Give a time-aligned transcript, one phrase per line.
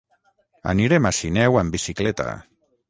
[0.71, 2.29] Anirem a Sineu amb bicicleta.